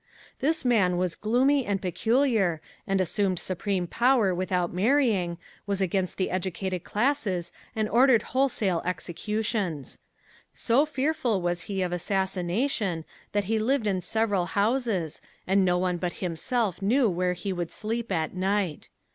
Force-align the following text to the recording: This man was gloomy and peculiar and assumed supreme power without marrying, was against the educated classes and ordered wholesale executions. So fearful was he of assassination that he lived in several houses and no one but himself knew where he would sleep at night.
This 0.39 0.65
man 0.65 0.97
was 0.97 1.13
gloomy 1.13 1.63
and 1.63 1.79
peculiar 1.79 2.59
and 2.87 2.99
assumed 2.99 3.37
supreme 3.37 3.85
power 3.85 4.33
without 4.33 4.73
marrying, 4.73 5.37
was 5.67 5.79
against 5.79 6.17
the 6.17 6.31
educated 6.31 6.83
classes 6.83 7.51
and 7.75 7.87
ordered 7.87 8.23
wholesale 8.33 8.81
executions. 8.83 9.99
So 10.55 10.87
fearful 10.87 11.39
was 11.39 11.65
he 11.69 11.83
of 11.83 11.91
assassination 11.93 13.05
that 13.33 13.43
he 13.43 13.59
lived 13.59 13.85
in 13.85 14.01
several 14.01 14.47
houses 14.47 15.21
and 15.45 15.63
no 15.63 15.77
one 15.77 15.97
but 15.97 16.13
himself 16.13 16.81
knew 16.81 17.07
where 17.07 17.33
he 17.33 17.53
would 17.53 17.71
sleep 17.71 18.11
at 18.11 18.33
night. 18.33 18.89